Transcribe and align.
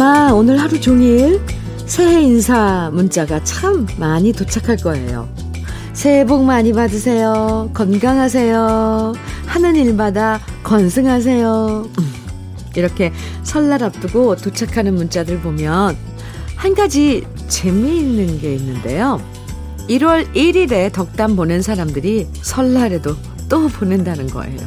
아마 0.00 0.30
오늘 0.32 0.58
하루 0.58 0.80
종일 0.80 1.40
새해 1.84 2.22
인사 2.22 2.88
문자가 2.92 3.42
참 3.42 3.84
많이 3.96 4.32
도착할 4.32 4.76
거예요. 4.76 5.28
새해 5.92 6.24
복 6.24 6.44
많이 6.44 6.72
받으세요. 6.72 7.68
건강하세요. 7.74 9.12
하는 9.46 9.74
일마다 9.74 10.38
건승하세요. 10.62 11.90
음, 11.98 12.12
이렇게 12.76 13.12
설날 13.42 13.82
앞두고 13.82 14.36
도착하는 14.36 14.94
문자들 14.94 15.40
보면 15.40 15.96
한 16.54 16.74
가지 16.76 17.26
재미있는 17.48 18.38
게 18.38 18.54
있는데요. 18.54 19.20
1월 19.88 20.32
1일에 20.32 20.92
덕담 20.92 21.34
보낸 21.34 21.60
사람들이 21.60 22.28
설날에도 22.34 23.16
또 23.48 23.66
보낸다는 23.66 24.28
거예요. 24.28 24.60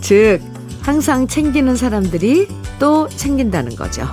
즉, 0.00 0.40
항상 0.84 1.26
챙기는 1.26 1.74
사람들이 1.76 2.46
또 2.78 3.08
챙긴다는 3.08 3.74
거죠. 3.76 4.06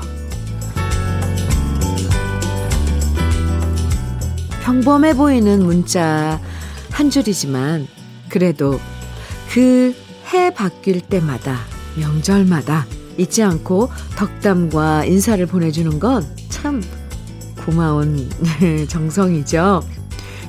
평범해 4.64 5.16
보이는 5.16 5.64
문자 5.64 6.40
한 6.92 7.10
줄이지만 7.10 7.88
그래도 8.30 8.80
그 9.52 9.94
해 10.34 10.54
바뀔 10.54 11.02
때마다 11.02 11.58
명절마다 11.98 12.86
잊지 13.18 13.44
않고 13.44 13.90
덕담과 14.16 15.04
인사를 15.06 15.46
보내주는 15.46 16.00
건 16.00 16.26
참 16.50 16.82
고마운 17.66 18.30
정성이죠. 18.88 19.84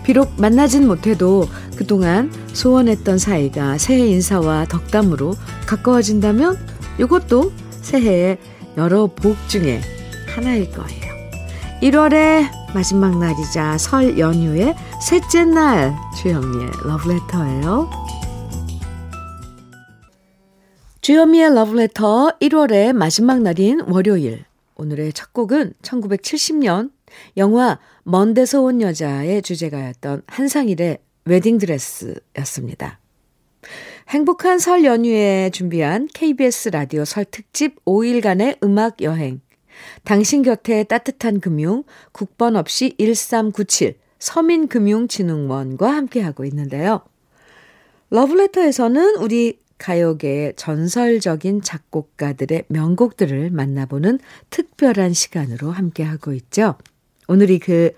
비록 0.05 0.33
만나진 0.37 0.87
못해도 0.87 1.49
그동안 1.77 2.31
소원했던 2.53 3.19
사이가 3.19 3.79
새해 3.79 4.07
인사와 4.09 4.67
덕담으로 4.67 5.35
가까워진다면 5.67 6.59
이것도 7.01 7.53
새해의 7.81 8.39
여러 8.77 9.07
복 9.07 9.37
중에 9.49 9.81
하나일 10.29 10.71
거예요. 10.73 11.13
1월의 11.83 12.63
마지막 12.75 13.19
날이자 13.19 13.77
설 13.79 14.19
연휴의 14.19 14.75
셋째 15.01 15.45
날 15.45 15.95
주현미의 16.23 16.71
러브레터예요. 16.85 17.91
주현미의 21.01 21.55
러브레터 21.55 22.39
1월의 22.41 22.93
마지막 22.93 23.43
날인 23.43 23.81
월요일. 23.89 24.45
오늘의 24.77 25.13
첫 25.13 25.33
곡은 25.33 25.75
1970년 25.83 26.93
영화 27.37 27.79
먼데서 28.05 28.63
온 28.63 28.81
여자의 28.81 29.43
주제가였던 29.43 30.23
한상일의 30.27 30.99
웨딩드레스였습니다. 31.25 32.99
행복한 34.09 34.59
설 34.59 34.85
연휴에 34.85 35.51
준비한 35.51 36.09
KBS 36.13 36.71
라디오 36.71 37.05
설 37.05 37.25
특집 37.25 37.85
5일간의 37.85 38.63
음악 38.65 39.01
여행. 39.03 39.41
당신 40.05 40.43
곁에 40.43 40.85
따뜻한 40.85 41.41
금융, 41.41 41.85
국번 42.13 42.57
없이 42.57 42.95
1397 42.99 43.95
서민금융진흥원과 44.19 45.91
함께하고 45.91 46.45
있는데요. 46.45 47.03
러브레터에서는 48.11 49.17
우리 49.17 49.61
가요계의 49.79 50.55
전설적인 50.57 51.63
작곡가들의 51.63 52.65
명곡들을 52.69 53.51
만나보는 53.51 54.21
특별한 54.51 55.13
시간으로 55.13 55.71
함께하고 55.71 56.33
있죠. 56.33 56.77
오늘이 57.29 57.59
그 57.59 57.93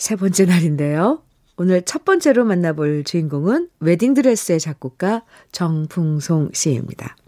세 0.00 0.16
번째 0.16 0.46
날인데요. 0.46 1.22
오늘 1.60 1.82
첫 1.82 2.06
번째로 2.06 2.46
만나볼 2.46 3.04
주인공은 3.04 3.68
웨딩드레스의 3.80 4.60
작곡가 4.60 5.24
정풍송 5.52 6.52
씨입니다. 6.54 7.18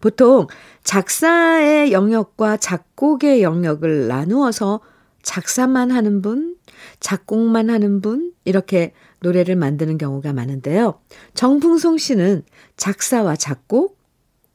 보통 0.00 0.48
작사의 0.82 1.92
영역과 1.92 2.56
작곡의 2.56 3.44
영역을 3.44 4.08
나누어서 4.08 4.80
작사만 5.22 5.92
하는 5.92 6.22
분, 6.22 6.56
작곡만 6.98 7.70
하는 7.70 8.00
분, 8.00 8.32
이렇게 8.44 8.94
노래를 9.20 9.54
만드는 9.54 9.96
경우가 9.96 10.32
많은데요. 10.32 10.98
정풍송 11.34 11.98
씨는 11.98 12.42
작사와 12.76 13.36
작곡 13.36 13.96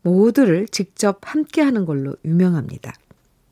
모두를 0.01 0.67
직접 0.67 1.19
함께 1.21 1.61
하는 1.61 1.85
걸로 1.85 2.17
유명합니다. 2.25 2.91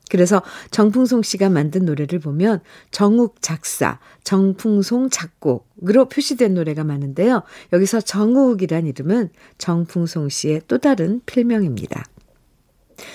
그래서 0.09 0.41
정풍송 0.71 1.23
씨가 1.23 1.49
만든 1.49 1.85
노래를 1.85 2.19
보면 2.19 2.61
정욱 2.91 3.41
작사, 3.41 3.99
정풍송 4.23 5.09
작곡으로 5.09 6.09
표시된 6.09 6.53
노래가 6.53 6.83
많은데요. 6.83 7.43
여기서 7.73 8.01
정욱이란 8.01 8.87
이름은 8.87 9.29
정풍송 9.57 10.29
씨의 10.29 10.61
또 10.67 10.77
다른 10.77 11.21
필명입니다. 11.25 12.05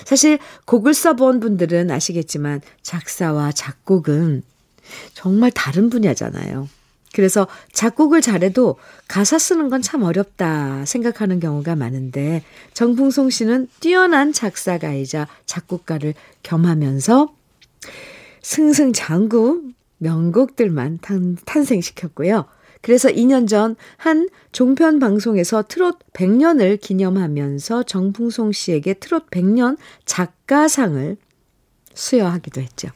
사실 0.05 0.37
곡을 0.65 0.93
써본 0.93 1.39
분들은 1.39 1.89
아시겠지만 1.89 2.61
작사와 2.81 3.51
작곡은 3.51 4.43
정말 5.13 5.51
다른 5.51 5.89
분야잖아요. 5.89 6.67
그래서 7.13 7.47
작곡을 7.73 8.21
잘해도 8.21 8.77
가사 9.07 9.37
쓰는 9.37 9.69
건 9.69 9.81
참 9.81 10.03
어렵다 10.03 10.85
생각하는 10.85 11.39
경우가 11.39 11.75
많은데 11.75 12.43
정풍송 12.73 13.29
씨는 13.29 13.67
뛰어난 13.79 14.31
작사가이자 14.31 15.27
작곡가를 15.45 16.13
겸하면서 16.43 17.33
승승장구 18.41 19.71
명곡들만 19.97 20.99
탄, 21.01 21.35
탄생시켰고요. 21.45 22.45
그래서 22.81 23.09
2년 23.09 23.47
전 23.47 23.75
한 23.97 24.29
종편 24.51 24.99
방송에서 24.99 25.63
트롯 25.67 25.99
100년을 26.13 26.79
기념하면서 26.79 27.83
정풍송 27.83 28.51
씨에게 28.51 28.95
트롯 28.95 29.29
100년 29.29 29.77
작가상을 30.05 31.17
수여하기도 31.93 32.61
했죠. 32.61 32.89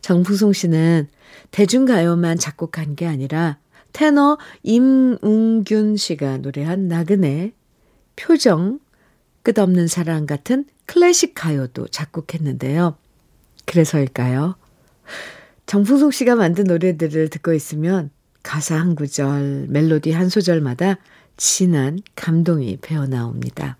정풍송 0.00 0.52
씨는 0.52 1.08
대중가요만 1.50 2.38
작곡한 2.38 2.96
게 2.96 3.06
아니라 3.06 3.58
테너 3.92 4.38
임웅균 4.62 5.96
씨가 5.96 6.38
노래한 6.38 6.88
나그네, 6.88 7.52
표정, 8.16 8.78
끝없는 9.42 9.88
사랑 9.88 10.26
같은 10.26 10.64
클래식 10.86 11.34
가요도 11.34 11.88
작곡했는데요. 11.88 12.96
그래서일까요? 13.66 14.56
정풍송 15.66 16.10
씨가 16.10 16.34
만든 16.34 16.64
노래들을 16.64 17.28
듣고 17.30 17.52
있으면 17.52 18.10
가사 18.42 18.76
한 18.76 18.94
구절, 18.94 19.66
멜로디 19.68 20.12
한 20.12 20.28
소절마다 20.28 20.98
진한 21.36 22.00
감동이 22.16 22.78
배어나옵니다. 22.80 23.76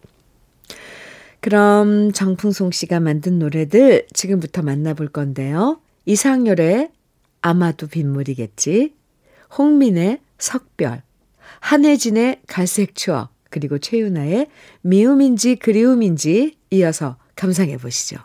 그럼 1.41 2.13
정풍송 2.13 2.71
씨가 2.71 3.01
만든 3.01 3.39
노래들 3.39 4.07
지금부터 4.13 4.63
만나볼 4.63 5.09
건데요. 5.09 5.81
이상열의 6.05 6.91
아마도 7.41 7.87
빗물이겠지. 7.87 8.95
홍민의 9.57 10.21
석별, 10.39 11.03
한혜진의 11.61 12.43
갈색 12.47 12.95
추억, 12.95 13.33
그리고 13.49 13.79
최윤아의 13.79 14.47
미움인지 14.83 15.57
그리움인지 15.57 16.57
이어서 16.71 17.17
감상해 17.35 17.77
보시죠. 17.79 18.19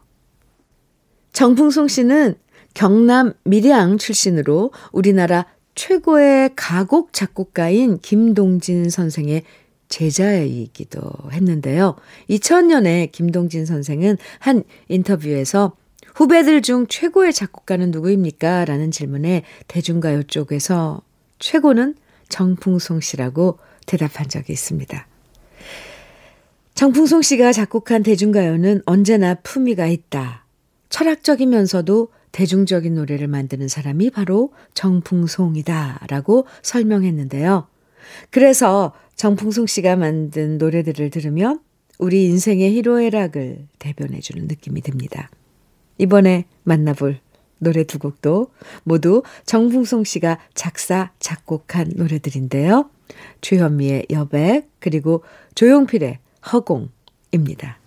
정풍송 1.33 1.87
씨는 1.87 2.35
경남 2.73 3.33
밀양 3.43 3.97
출신으로 3.97 4.71
우리나라 4.91 5.45
최고의 5.75 6.51
가곡 6.55 7.11
작곡가인 7.11 7.97
김동진 7.99 8.89
선생의 8.89 9.43
제자이기도 9.95 11.01
했는데요. 11.31 11.95
2000년에 12.29 13.13
김동진 13.13 13.65
선생은 13.65 14.17
한 14.39 14.63
인터뷰에서 14.89 15.71
후배들 16.13 16.61
중 16.61 16.85
최고의 16.87 17.31
작곡가는 17.31 17.91
누구입니까? 17.91 18.65
라는 18.65 18.91
질문에 18.91 19.43
대중가요 19.69 20.23
쪽에서 20.23 21.01
최고는 21.39 21.95
정풍송 22.27 22.99
씨라고 22.99 23.59
대답한 23.85 24.27
적이 24.27 24.51
있습니다. 24.51 25.07
정풍송 26.73 27.21
씨가 27.21 27.53
작곡한 27.53 28.03
대중가요는 28.03 28.81
언제나 28.85 29.35
품위가 29.35 29.87
있다. 29.87 30.45
철학적이면서도 30.89 32.09
대중적인 32.33 32.95
노래를 32.95 33.29
만드는 33.29 33.69
사람이 33.69 34.09
바로 34.09 34.51
정풍송이다. 34.73 36.01
라고 36.09 36.47
설명했는데요. 36.63 37.67
그래서 38.29 38.93
정풍송 39.15 39.67
씨가 39.67 39.95
만든 39.95 40.57
노래들을 40.57 41.09
들으면 41.09 41.59
우리 41.97 42.25
인생의 42.25 42.75
희로애락을 42.75 43.67
대변해주는 43.79 44.47
느낌이 44.47 44.81
듭니다. 44.81 45.29
이번에 45.97 46.45
만나볼 46.63 47.19
노래 47.59 47.83
두 47.83 47.99
곡도 47.99 48.51
모두 48.83 49.23
정풍송 49.45 50.03
씨가 50.03 50.39
작사, 50.53 51.11
작곡한 51.19 51.91
노래들인데요. 51.95 52.89
주현미의 53.41 54.07
여백, 54.11 54.69
그리고 54.79 55.23
조용필의 55.55 56.19
허공입니다. 56.51 57.79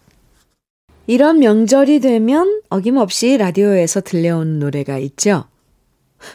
이런 1.06 1.38
명절이 1.38 2.00
되면 2.00 2.62
어김없이 2.68 3.38
라디오에서 3.38 4.00
들려오는 4.02 4.58
노래가 4.58 4.98
있죠. 4.98 5.44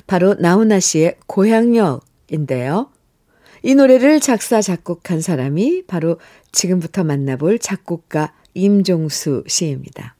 바로 0.08 0.34
나훈아 0.36 0.80
씨의 0.80 1.18
고향역인데요. 1.28 2.90
이 3.64 3.76
노래를 3.76 4.20
작사, 4.20 4.62
작곡한 4.62 5.22
사람이 5.22 5.84
바로 5.88 6.20
지금부터 6.52 7.06
만나볼 7.06 7.60
작곡가 7.60 8.34
임종수 8.54 9.46
씨입니다. 9.48 10.16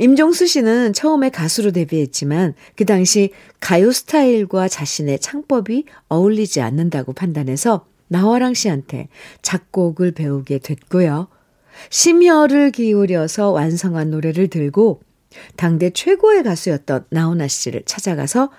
임종수 0.00 0.48
씨는 0.48 0.92
처음에 0.94 1.30
가수로 1.30 1.70
데뷔했지만 1.70 2.54
그 2.74 2.84
당시 2.84 3.30
가요 3.60 3.92
스타일과 3.92 4.66
자신의 4.66 5.20
창법이 5.20 5.84
어울리지 6.08 6.60
않는다고 6.60 7.12
판단해서 7.12 7.86
나화랑 8.08 8.54
씨한테 8.54 9.08
작곡을 9.42 10.12
배우게 10.12 10.58
됐고요. 10.58 11.28
심혈을 11.90 12.72
기울여서 12.72 13.50
완성한 13.50 14.10
노래를 14.10 14.48
들고 14.48 15.02
당대 15.56 15.90
최고의 15.90 16.42
가수였던 16.42 17.04
나훈아 17.10 17.46
씨를 17.46 17.82
찾아가서 17.84 18.50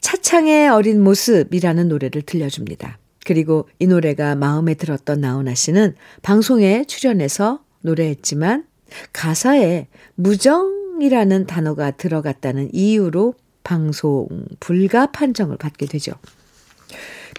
차창의 0.00 0.68
어린 0.68 1.02
모습이라는 1.02 1.88
노래를 1.88 2.22
들려줍니다. 2.22 2.98
그리고 3.24 3.68
이 3.78 3.86
노래가 3.86 4.34
마음에 4.34 4.74
들었던 4.74 5.20
나훈아 5.20 5.54
씨는 5.54 5.94
방송에 6.22 6.84
출연해서 6.84 7.62
노래했지만 7.82 8.64
가사에 9.12 9.88
무정이라는 10.14 11.46
단어가 11.46 11.90
들어갔다는 11.90 12.70
이유로 12.72 13.34
방송 13.64 14.28
불가 14.60 15.06
판정을 15.12 15.58
받게 15.58 15.86
되죠. 15.86 16.12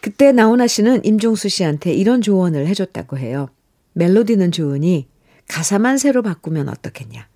그때 0.02 0.32
나훈아 0.32 0.68
씨는 0.68 1.04
임종수 1.04 1.50
씨한테 1.50 1.94
이런 1.94 2.22
조언을 2.22 2.68
해줬다고 2.68 3.18
해요. 3.18 3.50
멜로디는 3.94 4.52
좋으니 4.52 5.08
가사만 5.48 5.98
새로 5.98 6.22
바꾸면 6.22 6.70
어떻겠냐. 6.70 7.28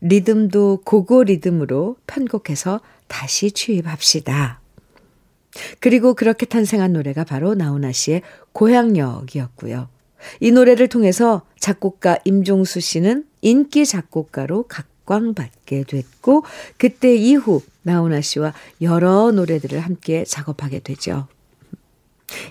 리듬도 0.00 0.80
고고 0.84 1.24
리듬으로 1.24 1.96
편곡해서 2.06 2.80
다시 3.12 3.52
취입합시다. 3.52 4.58
그리고 5.80 6.14
그렇게 6.14 6.46
탄생한 6.46 6.94
노래가 6.94 7.24
바로 7.24 7.54
나훈아 7.54 7.92
씨의 7.92 8.22
고향역이었고요. 8.52 9.88
이 10.40 10.50
노래를 10.50 10.88
통해서 10.88 11.42
작곡가 11.60 12.16
임종수 12.24 12.80
씨는 12.80 13.26
인기 13.42 13.84
작곡가로 13.84 14.64
각광받게 14.66 15.84
됐고 15.84 16.44
그때 16.78 17.14
이후 17.14 17.60
나훈아 17.82 18.22
씨와 18.22 18.54
여러 18.80 19.30
노래들을 19.30 19.78
함께 19.78 20.24
작업하게 20.24 20.78
되죠. 20.78 21.28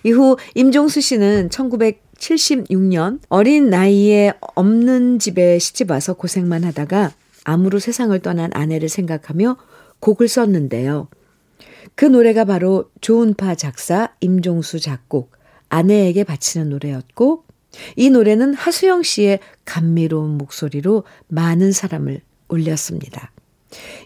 이후 0.03 0.37
임종수 0.53 1.01
씨는 1.01 1.49
1976년 1.49 3.19
어린 3.29 3.71
나이에 3.71 4.33
없는 4.55 5.17
집에 5.17 5.57
시집 5.57 5.89
와서 5.89 6.13
고생만 6.13 6.65
하다가 6.65 7.13
암으로 7.45 7.79
세상을 7.79 8.19
떠난 8.19 8.51
아내를 8.53 8.89
생각하며 8.89 9.57
곡을 10.01 10.27
썼는데요. 10.27 11.07
그 11.95 12.05
노래가 12.05 12.45
바로 12.45 12.89
조은파 12.99 13.55
작사, 13.55 14.13
임종수 14.19 14.79
작곡, 14.79 15.31
아내에게 15.69 16.25
바치는 16.25 16.69
노래였고, 16.69 17.45
이 17.95 18.09
노래는 18.09 18.53
하수영 18.53 19.03
씨의 19.03 19.39
감미로운 19.63 20.37
목소리로 20.37 21.05
많은 21.29 21.71
사람을 21.71 22.21
울렸습니다. 22.49 23.31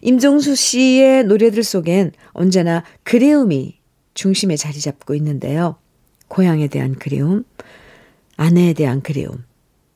임종수 0.02 0.56
씨의 0.56 1.24
노래들 1.24 1.64
속엔 1.64 2.12
언제나 2.34 2.84
그리움이 3.04 3.80
중심에 4.14 4.56
자리 4.56 4.80
잡고 4.80 5.16
있는데요. 5.16 5.78
고향에 6.28 6.68
대한 6.68 6.96
그리움, 6.96 7.44
아내에 8.38 8.74
대한 8.74 9.02
그리움, 9.02 9.44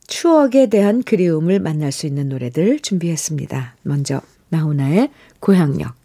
추억에 0.07 0.67
대한 0.67 1.03
그리움을 1.03 1.59
만날 1.59 1.91
수 1.91 2.07
있는 2.07 2.29
노래들 2.29 2.79
준비했습니다. 2.79 3.75
먼저 3.83 4.21
나훈아의 4.49 5.11
고향역, 5.39 5.95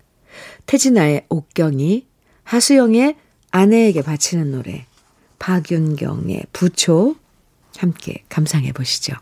태진아의 0.67 1.27
옥경이, 1.29 2.07
하수영의 2.45 3.17
아내에게 3.51 4.03
바치는 4.03 4.53
노래, 4.53 4.87
박윤경의 5.39 6.47
부초 6.53 7.17
함께 7.77 8.23
감상해 8.29 8.73
보시죠. 8.73 9.15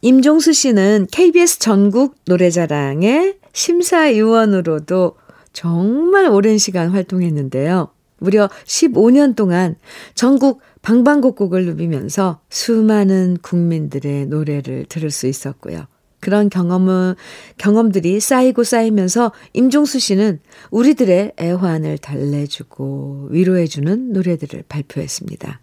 임종수 0.00 0.52
씨는 0.52 1.08
KBS 1.10 1.58
전국 1.58 2.16
노래자랑의 2.26 3.38
심사위원으로도 3.52 5.16
정말 5.52 6.26
오랜 6.26 6.56
시간 6.58 6.90
활동했는데요. 6.90 7.88
무려 8.18 8.48
15년 8.64 9.34
동안 9.34 9.76
전국 10.14 10.60
방방곡곡을 10.82 11.66
누비면서 11.66 12.40
수많은 12.48 13.38
국민들의 13.42 14.26
노래를 14.26 14.86
들을 14.88 15.10
수 15.10 15.26
있었고요. 15.26 15.86
그런 16.20 16.48
경험은, 16.50 17.14
경험들이 17.58 18.20
쌓이고 18.20 18.64
쌓이면서 18.64 19.32
임종수 19.52 19.98
씨는 19.98 20.40
우리들의 20.70 21.32
애환을 21.38 21.98
달래주고 21.98 23.28
위로해주는 23.30 24.12
노래들을 24.12 24.64
발표했습니다. 24.68 25.60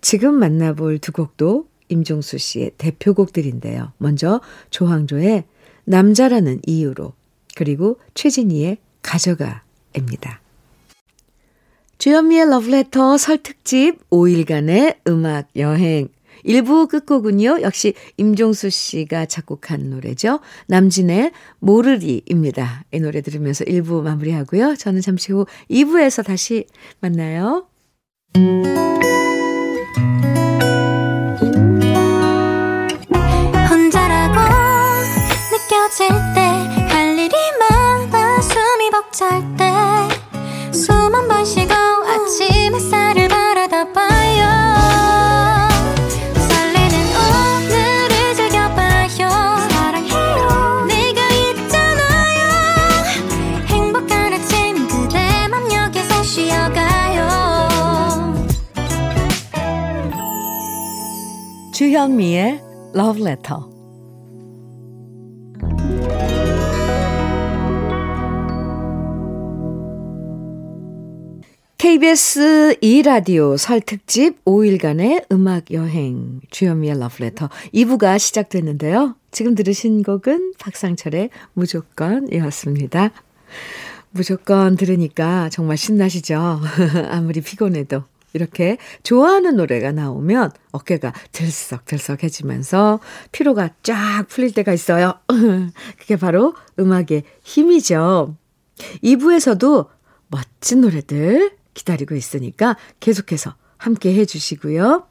지금 0.00 0.34
만나볼 0.34 0.98
두 0.98 1.12
곡도 1.12 1.66
임종수 1.88 2.38
씨의 2.38 2.72
대표곡들인데요. 2.78 3.92
먼저 3.98 4.40
조항조의 4.70 5.44
남자라는 5.84 6.60
이유로 6.66 7.12
그리고 7.54 7.98
최진희의 8.14 8.78
가져가입니다. 9.02 10.40
주현미의 11.98 12.50
러브레터 12.50 13.18
설특집 13.18 14.08
5일간의 14.10 14.98
음악 15.08 15.48
여행 15.56 16.08
1부 16.44 16.88
끝곡은요. 16.88 17.62
역시 17.62 17.94
임종수 18.16 18.70
씨가 18.70 19.26
작곡한 19.26 19.90
노래죠. 19.90 20.40
남진의 20.66 21.32
모르리입니다. 21.60 22.84
이 22.92 23.00
노래 23.00 23.20
들으면서 23.20 23.64
1부 23.64 24.02
마무리하고요. 24.02 24.76
저는 24.76 25.00
잠시 25.00 25.32
후 25.32 25.46
2부에서 25.70 26.24
다시 26.24 26.66
만나요. 27.00 27.66
혼자라고 33.70 34.40
느껴질 35.52 36.08
때 36.34 36.78
할 36.90 37.18
일이 37.18 37.34
많아 37.60 38.40
숨이 38.40 38.90
벅찰 38.90 39.56
때 39.56 39.67
주현미의 61.98 62.62
Love 62.94 63.22
Letter. 63.26 63.60
KBS 71.76 72.76
2라디오 72.80 73.58
설 73.58 73.80
특집 73.80 74.44
5일간의 74.44 75.24
음악 75.32 75.72
여행 75.72 76.40
주현미의 76.50 76.94
Letter 77.20 77.48
2부가 77.74 78.16
시작됐는데요. 78.16 79.16
지금 79.32 79.56
들으신 79.56 80.04
곡은 80.04 80.52
박상철의 80.60 81.30
무조건이었습니다. 81.54 83.10
무조건 84.10 84.76
들으니까 84.76 85.48
정말 85.48 85.76
신나시죠? 85.76 86.60
아무리 87.10 87.40
피곤해도. 87.40 88.04
이렇게 88.32 88.78
좋아하는 89.02 89.56
노래가 89.56 89.92
나오면 89.92 90.52
어깨가 90.72 91.12
들썩들썩해지면서 91.32 93.00
피로가 93.32 93.70
쫙 93.82 94.24
풀릴 94.28 94.52
때가 94.52 94.72
있어요. 94.72 95.14
그게 95.98 96.16
바로 96.16 96.54
음악의 96.78 97.24
힘이죠. 97.42 98.36
2부에서도 99.02 99.88
멋진 100.28 100.80
노래들 100.82 101.56
기다리고 101.74 102.14
있으니까 102.14 102.76
계속해서 103.00 103.54
함께 103.76 104.14
해주시고요. 104.14 105.06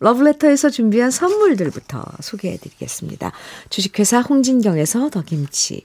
러브레터에서 0.00 0.70
준비한 0.70 1.10
선물들부터 1.10 2.02
소개해 2.20 2.56
드리겠습니다. 2.56 3.32
주식회사 3.68 4.20
홍진경에서 4.20 5.10
더김치, 5.10 5.84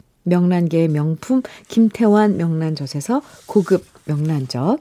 명란계의 0.23 0.87
명품 0.89 1.41
김태환 1.67 2.37
명란젓에서 2.37 3.21
고급 3.45 3.85
명란젓. 4.05 4.79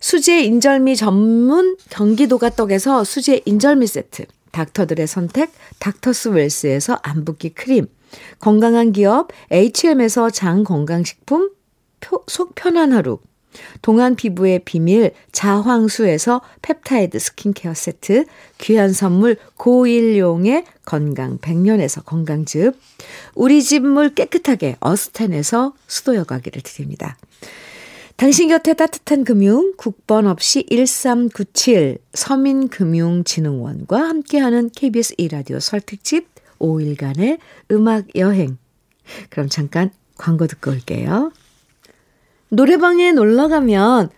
수제 0.00 0.42
인절미 0.42 0.96
전문 0.96 1.76
경기도가 1.90 2.50
떡에서 2.50 3.04
수제 3.04 3.42
인절미 3.44 3.86
세트. 3.86 4.26
닥터들의 4.52 5.06
선택 5.06 5.52
닥터스 5.78 6.28
웰스에서 6.28 6.98
안붓기 7.02 7.50
크림. 7.50 7.86
건강한 8.38 8.92
기업 8.92 9.28
HM에서 9.50 10.30
장 10.30 10.64
건강식품 10.64 11.50
속 12.28 12.54
편한 12.54 12.92
하루, 12.92 13.18
동안 13.82 14.16
피부의 14.16 14.60
비밀 14.64 15.12
자황수에서 15.32 16.40
펩타이드 16.62 17.18
스킨케어 17.18 17.74
세트, 17.74 18.26
귀한 18.58 18.92
선물 18.92 19.36
고일용의 19.56 20.64
건강 20.84 21.38
100년에서 21.38 22.04
건강즙, 22.04 22.78
우리 23.34 23.62
집 23.62 23.80
물 23.80 24.14
깨끗하게 24.14 24.76
어스텐에서 24.80 25.72
수도 25.86 26.16
여과기를 26.16 26.62
드립니다. 26.62 27.16
당신 28.16 28.48
곁에 28.48 28.72
따뜻한 28.72 29.24
금융 29.24 29.74
국번 29.76 30.26
없이 30.26 30.64
1397 30.70 31.98
서민금융진흥원과 32.14 34.00
함께하는 34.00 34.70
KBS 34.74 35.14
이라디오 35.18 35.60
설특집 35.60 36.26
5일간의 36.58 37.38
음악 37.72 38.06
여행. 38.16 38.56
그럼 39.28 39.48
잠깐 39.48 39.90
광고 40.16 40.46
듣고 40.46 40.70
올게요. 40.70 41.30
노래방에 42.48 43.12
놀러 43.12 43.48
가면 43.48 44.10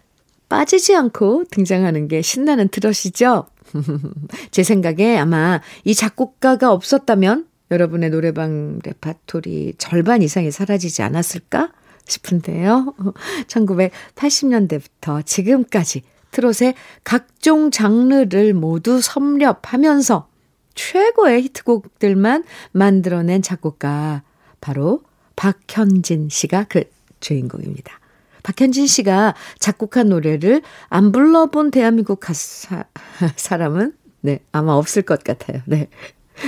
빠지지 0.49 0.94
않고 0.94 1.44
등장하는 1.50 2.08
게 2.08 2.23
신나는 2.23 2.68
트롯이죠. 2.68 3.47
제 4.50 4.62
생각에 4.62 5.18
아마 5.18 5.61
이 5.85 5.94
작곡가가 5.94 6.73
없었다면 6.73 7.47
여러분의 7.70 8.11
노래방 8.11 8.78
레파토리 8.82 9.75
절반 9.76 10.23
이상이 10.23 10.50
사라지지 10.50 11.02
않았을까 11.02 11.73
싶은데요. 12.06 12.94
1980년대부터 13.47 15.25
지금까지 15.25 16.02
트롯의 16.30 16.75
각종 17.04 17.70
장르를 17.70 18.54
모두 18.54 19.00
섭렵하면서 19.00 20.28
최고의 20.75 21.42
히트곡들만 21.42 22.44
만들어낸 22.73 23.42
작곡가 23.42 24.23
바로 24.61 25.02
박현진 25.37 26.28
씨가 26.30 26.66
그 26.68 26.85
주인공입니다. 27.20 27.99
박현진 28.42 28.87
씨가 28.87 29.35
작곡한 29.59 30.09
노래를 30.09 30.62
안 30.88 31.12
불러본 31.12 31.71
대한민국 31.71 32.21
가수, 32.21 32.68
사람은 33.37 33.92
네, 34.21 34.40
아마 34.52 34.73
없을 34.73 35.02
것 35.02 35.23
같아요. 35.25 35.62
네. 35.66 35.88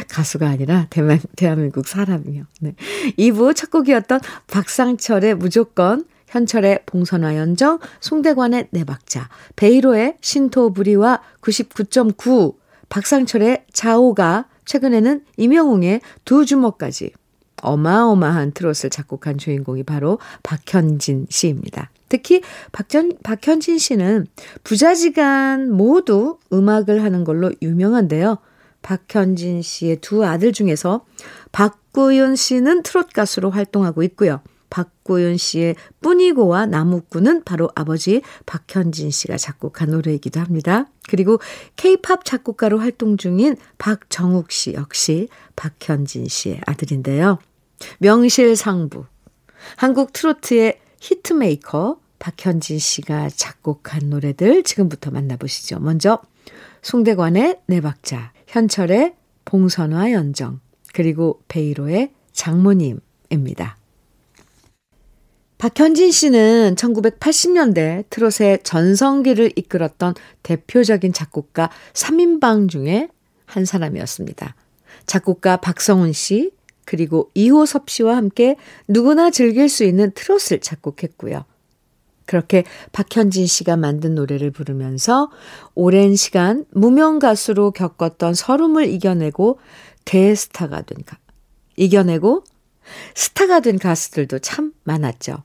가수가 0.09 0.49
아니라 0.49 0.87
대만, 0.91 1.19
대한민국 1.37 1.89
사람이요. 1.89 2.45
네. 2.61 2.75
2부 3.19 3.55
첫 3.57 3.71
곡이었던 3.71 4.21
박상철의 4.47 5.35
무조건, 5.35 6.05
현철의 6.29 6.81
봉선화 6.87 7.37
연정, 7.37 7.81
송대관의 8.01 8.69
네 8.71 8.85
박자, 8.85 9.29
베이로의 9.57 10.17
신토 10.21 10.73
부리와 10.73 11.21
99.9, 11.41 12.55
박상철의 12.89 13.65
자오가, 13.73 14.47
최근에는 14.65 15.25
임영웅의 15.37 16.01
두 16.25 16.47
주먹까지 16.47 17.13
어마어마한 17.63 18.53
트롯을 18.53 18.91
작곡한 18.91 19.39
주인공이 19.39 19.83
바로 19.85 20.19
박현진 20.43 21.27
씨입니다. 21.31 21.91
특히 22.09 22.43
박전, 22.73 23.19
박현진 23.23 23.79
씨는 23.79 24.27
부자지간 24.65 25.71
모두 25.71 26.39
음악을 26.53 27.03
하는 27.03 27.25
걸로 27.25 27.53
유명한데요. 27.63 28.39
박현진 28.83 29.63
씨의 29.63 30.01
두 30.01 30.25
아들 30.25 30.53
중에서 30.53 31.05
박구윤 31.53 32.37
씨는 32.37 32.83
트롯 32.83 33.13
가수로 33.13 33.51
활동하고 33.51 34.03
있고요. 34.05 34.41
박구윤 34.71 35.37
씨의 35.37 35.75
뿐이고와 36.01 36.67
나무꾼은 36.67 37.45
바로 37.45 37.71
아버지 37.75 38.23
박현진 38.47 39.11
씨가 39.11 39.37
작곡한 39.37 39.91
노래이기도 39.91 40.41
합니다. 40.41 40.87
그리고 41.09 41.41
케이팝 41.77 42.25
작곡가로 42.25 42.79
활동 42.79 43.17
중인 43.17 43.57
박정욱 43.79 44.53
씨 44.53 44.75
역시 44.75 45.29
박현진 45.57 46.29
씨의 46.29 46.61
아들인데요. 46.67 47.39
명실상부. 47.99 49.05
한국 49.77 50.13
트로트의 50.13 50.81
히트메이커 51.01 52.01
박현진 52.19 52.79
씨가 52.79 53.31
작곡한 53.31 54.11
노래들 54.11 54.63
지금부터 54.63 55.11
만나보시죠. 55.11 55.81
먼저 55.81 56.21
송대관의 56.83 57.61
네 57.67 57.81
박자, 57.81 58.33
현철의 58.47 59.15
봉선화 59.45 60.13
연정, 60.13 60.61
그리고 60.93 61.43
베이로의 61.49 62.13
장모님입니다. 62.33 63.77
박현진 65.59 66.11
씨는 66.11 66.75
1980년대 66.77 68.05
트롯의 68.09 68.61
전성기를 68.63 69.53
이끌었던 69.57 70.15
대표적인 70.43 71.13
작곡가 71.13 71.71
3인방 71.93 72.71
중에 72.71 73.09
한 73.45 73.67
사람이었습니다. 73.67 74.55
작곡가 75.05 75.59
박성훈 75.59 76.13
씨, 76.13 76.53
그리고 76.91 77.31
이호섭 77.35 77.89
씨와 77.89 78.17
함께 78.17 78.57
누구나 78.89 79.31
즐길 79.31 79.69
수 79.69 79.85
있는 79.85 80.11
트롯을 80.11 80.59
작곡했고요. 80.61 81.45
그렇게 82.27 82.65
박현진 82.91 83.47
씨가 83.47 83.77
만든 83.77 84.17
노래를 84.17 84.51
부르면서 84.51 85.31
오랜 85.77 86.17
시간 86.17 86.65
무명 86.73 87.21
가수로 87.21 87.71
겪었던 87.71 88.35
서름을 88.35 88.89
이겨내고 88.89 89.61
대스타가 90.05 90.83
된 90.83 91.05
가, 91.07 91.17
이겨내고 91.77 92.43
스타가 93.15 93.61
된 93.61 93.79
가수들도 93.79 94.41
참 94.41 94.73
많았죠. 94.83 95.45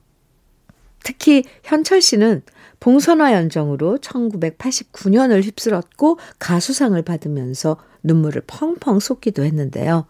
특히 1.04 1.44
현철 1.64 2.02
씨는 2.02 2.42
봉선화 2.80 3.34
연정으로 3.34 4.00
1989년을 4.00 5.44
휩쓸었고 5.44 6.18
가수상을 6.40 7.00
받으면서 7.04 7.78
눈물을 8.02 8.42
펑펑 8.48 9.00
쏟기도 9.00 9.44
했는데요. 9.44 10.08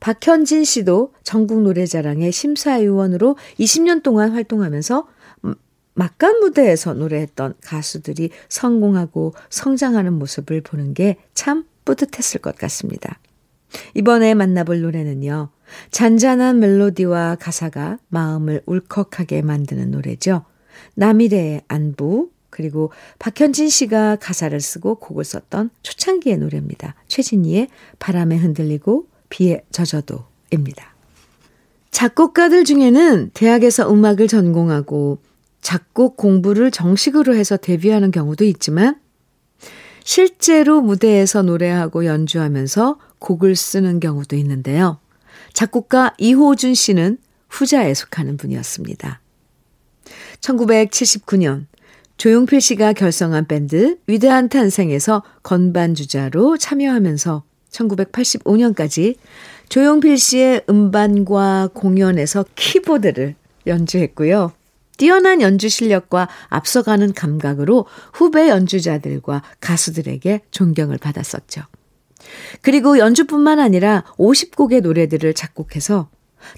박현진 0.00 0.64
씨도 0.64 1.12
전국 1.22 1.62
노래자랑의 1.62 2.32
심사위원으로 2.32 3.36
20년 3.58 4.02
동안 4.02 4.32
활동하면서 4.32 5.06
막간 5.94 6.38
무대에서 6.38 6.94
노래했던 6.94 7.54
가수들이 7.62 8.30
성공하고 8.48 9.34
성장하는 9.50 10.12
모습을 10.12 10.60
보는 10.60 10.94
게 10.94 11.16
참 11.34 11.64
뿌듯했을 11.84 12.40
것 12.40 12.56
같습니다. 12.56 13.18
이번에 13.94 14.34
만나볼 14.34 14.82
노래는요. 14.82 15.48
잔잔한 15.90 16.58
멜로디와 16.58 17.36
가사가 17.36 17.98
마음을 18.08 18.62
울컥하게 18.66 19.42
만드는 19.42 19.90
노래죠. 19.90 20.44
남일의 20.94 21.62
안부, 21.68 22.30
그리고 22.50 22.90
박현진 23.18 23.68
씨가 23.68 24.16
가사를 24.16 24.58
쓰고 24.60 24.96
곡을 24.96 25.24
썼던 25.24 25.70
초창기의 25.82 26.38
노래입니다. 26.38 26.94
최진희의 27.08 27.68
바람에 27.98 28.36
흔들리고 28.36 29.06
비에 29.28 29.62
젖어도입니다. 29.70 30.94
작곡가들 31.90 32.64
중에는 32.64 33.30
대학에서 33.34 33.92
음악을 33.92 34.28
전공하고 34.28 35.18
작곡 35.60 36.16
공부를 36.16 36.70
정식으로 36.70 37.34
해서 37.34 37.56
데뷔하는 37.56 38.10
경우도 38.10 38.44
있지만 38.44 39.00
실제로 40.04 40.80
무대에서 40.80 41.42
노래하고 41.42 42.06
연주하면서 42.06 42.98
곡을 43.18 43.56
쓰는 43.56 44.00
경우도 44.00 44.36
있는데요. 44.36 44.98
작곡가 45.52 46.14
이호준 46.18 46.74
씨는 46.74 47.18
후자에 47.48 47.92
속하는 47.94 48.36
분이었습니다. 48.36 49.20
1979년 50.40 51.66
조용필 52.16 52.60
씨가 52.60 52.92
결성한 52.94 53.46
밴드 53.46 53.98
위대한 54.06 54.48
탄생에서 54.48 55.22
건반 55.42 55.94
주자로 55.94 56.56
참여하면서 56.56 57.44
1985년까지 57.70 59.16
조용필 59.68 60.16
씨의 60.18 60.62
음반과 60.68 61.70
공연에서 61.74 62.44
키보드를 62.54 63.34
연주했고요. 63.66 64.52
뛰어난 64.96 65.40
연주 65.40 65.68
실력과 65.68 66.28
앞서가는 66.48 67.12
감각으로 67.12 67.86
후배 68.12 68.48
연주자들과 68.48 69.42
가수들에게 69.60 70.40
존경을 70.50 70.98
받았었죠. 70.98 71.62
그리고 72.62 72.98
연주뿐만 72.98 73.60
아니라 73.60 74.04
50곡의 74.18 74.82
노래들을 74.82 75.32
작곡해서 75.34 76.08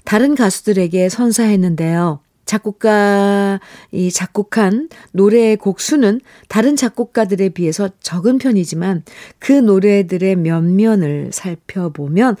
다른 0.05 0.35
가수들에게 0.35 1.09
선사했는데요. 1.09 2.21
작곡가, 2.51 3.61
이 3.91 4.11
작곡한 4.11 4.89
노래의 5.13 5.55
곡수는 5.55 6.19
다른 6.49 6.75
작곡가들에 6.75 7.47
비해서 7.47 7.89
적은 8.01 8.39
편이지만 8.39 9.03
그 9.39 9.53
노래들의 9.53 10.35
면면을 10.35 11.29
살펴보면 11.31 12.35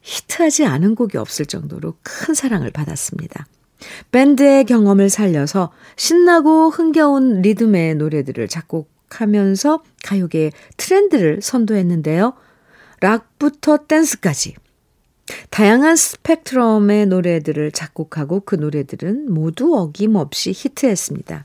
히트하지 0.00 0.64
않은 0.66 0.96
곡이 0.96 1.18
없을 1.18 1.46
정도로 1.46 1.94
큰 2.02 2.34
사랑을 2.34 2.72
받았습니다. 2.72 3.46
밴드의 4.10 4.64
경험을 4.64 5.08
살려서 5.08 5.70
신나고 5.94 6.70
흥겨운 6.70 7.40
리듬의 7.42 7.94
노래들을 7.94 8.48
작곡하면서 8.48 9.84
가요계의 10.02 10.50
트렌드를 10.76 11.40
선도했는데요. 11.40 12.34
락부터 13.00 13.86
댄스까지 13.86 14.56
다양한 15.50 15.96
스펙트럼의 15.96 17.06
노래들을 17.06 17.72
작곡하고 17.72 18.40
그 18.40 18.54
노래들은 18.54 19.32
모두 19.32 19.76
어김없이 19.76 20.52
히트했습니다. 20.54 21.44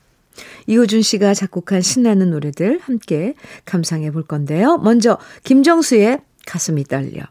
이호준 0.66 1.02
씨가 1.02 1.34
작곡한 1.34 1.82
신나는 1.82 2.30
노래들 2.30 2.78
함께 2.80 3.34
감상해 3.64 4.10
볼 4.10 4.22
건데요. 4.22 4.78
먼저 4.78 5.18
김정수의 5.44 6.20
가슴이 6.46 6.84
떨려, 6.84 7.22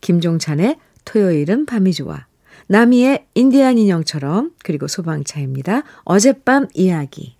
김종찬의 0.00 0.78
토요일은 1.04 1.66
밤이 1.66 1.92
좋아, 1.92 2.26
나미의 2.68 3.26
인디안 3.34 3.78
인형처럼 3.78 4.52
그리고 4.62 4.88
소방차입니다. 4.88 5.82
어젯밤 6.04 6.68
이야기. 6.74 7.36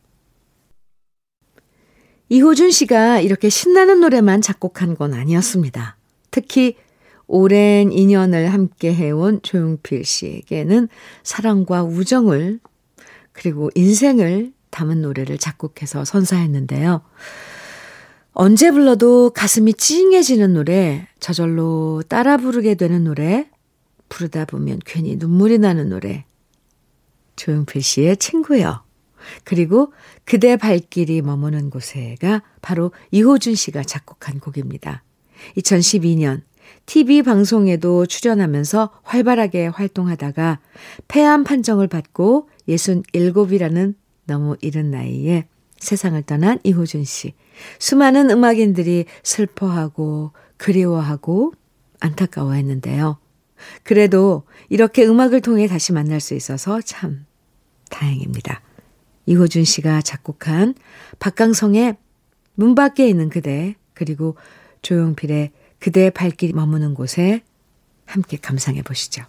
이호준 2.30 2.70
씨가 2.70 3.20
이렇게 3.20 3.48
신나는 3.48 4.00
노래만 4.00 4.42
작곡한 4.42 4.96
건 4.96 5.14
아니었습니다. 5.14 5.96
특히 6.30 6.76
오랜 7.28 7.92
인연을 7.92 8.52
함께 8.52 8.92
해온 8.92 9.40
조용필 9.42 10.04
씨에게는 10.04 10.88
사랑과 11.22 11.84
우정을 11.84 12.58
그리고 13.32 13.70
인생을 13.74 14.52
담은 14.70 15.02
노래를 15.02 15.38
작곡해서 15.38 16.04
선사했는데요. 16.04 17.02
언제 18.32 18.70
불러도 18.70 19.30
가슴이 19.30 19.74
찡해지는 19.74 20.54
노래, 20.54 21.06
저절로 21.20 22.02
따라 22.08 22.36
부르게 22.36 22.74
되는 22.74 23.04
노래, 23.04 23.48
부르다 24.08 24.44
보면 24.46 24.80
괜히 24.86 25.16
눈물이 25.16 25.58
나는 25.58 25.88
노래. 25.88 26.24
조용필 27.36 27.82
씨의 27.82 28.16
친구요. 28.16 28.82
그리고 29.44 29.92
그대 30.24 30.56
발길이 30.56 31.20
머무는 31.20 31.70
곳에가 31.70 32.42
바로 32.62 32.92
이호준 33.10 33.54
씨가 33.54 33.82
작곡한 33.82 34.40
곡입니다. 34.40 35.02
2012년 35.56 36.42
TV 36.86 37.22
방송에도 37.22 38.06
출연하면서 38.06 38.90
활발하게 39.02 39.66
활동하다가 39.68 40.60
폐암 41.08 41.44
판정을 41.44 41.86
받고 41.86 42.48
67이라는 42.68 43.94
너무 44.26 44.56
이른 44.60 44.90
나이에 44.90 45.46
세상을 45.78 46.20
떠난 46.22 46.58
이호준 46.62 47.04
씨. 47.04 47.34
수많은 47.78 48.30
음악인들이 48.30 49.06
슬퍼하고 49.22 50.32
그리워하고 50.56 51.52
안타까워했는데요. 52.00 53.18
그래도 53.82 54.44
이렇게 54.68 55.06
음악을 55.06 55.40
통해 55.40 55.66
다시 55.66 55.92
만날 55.92 56.20
수 56.20 56.34
있어서 56.34 56.80
참 56.80 57.26
다행입니다. 57.90 58.62
이호준 59.26 59.64
씨가 59.64 60.02
작곡한 60.02 60.74
박강성의 61.18 61.96
문 62.54 62.74
밖에 62.74 63.08
있는 63.08 63.28
그대 63.28 63.76
그리고 63.94 64.36
조용필의 64.82 65.50
그대 65.78 66.10
발길이 66.10 66.52
머무는 66.52 66.94
곳에 66.94 67.42
함께 68.06 68.36
감상해 68.36 68.82
보시죠. 68.82 69.24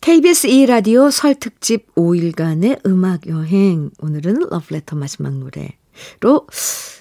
KBS 0.00 0.48
2라디오 0.48 1.10
설 1.10 1.34
특집 1.34 1.92
5일간의 1.96 2.86
음악 2.86 3.26
여행. 3.26 3.90
오늘은 3.98 4.48
러브레터 4.50 4.94
마지막 4.94 5.32
노래로 5.34 6.46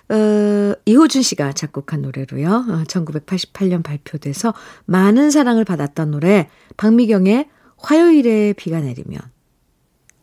어, 0.09 0.73
이호준 0.85 1.21
씨가 1.21 1.53
작곡한 1.53 2.01
노래로요. 2.01 2.49
어, 2.49 2.83
1988년 2.87 3.83
발표돼서 3.83 4.53
많은 4.85 5.29
사랑을 5.29 5.65
받았던 5.65 6.11
노래 6.11 6.49
박미경의 6.77 7.49
화요일에 7.77 8.53
비가 8.53 8.79
내리면 8.79 9.19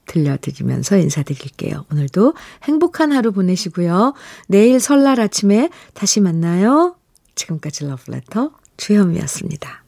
들려드리면서 0.06 0.96
인사드릴게요. 0.98 1.86
오늘도 1.92 2.34
행복한 2.64 3.12
하루 3.12 3.32
보내시고요. 3.32 4.14
내일 4.48 4.80
설날 4.80 5.20
아침에 5.20 5.70
다시 5.94 6.20
만나요. 6.20 6.96
지금까지 7.34 7.86
러브레터 7.86 8.52
주현미였습니다. 8.76 9.81